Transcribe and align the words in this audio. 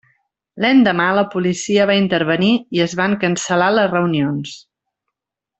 L'endemà 0.63 1.09
la 1.19 1.23
policia 1.35 1.85
va 1.91 1.97
intervenir 1.99 2.51
i 2.79 2.83
es 2.89 2.97
van 3.03 3.15
cancel·lar 3.27 3.71
les 3.79 3.93
reunions. 3.95 4.59